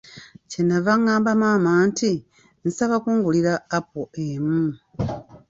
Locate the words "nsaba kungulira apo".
2.67-4.01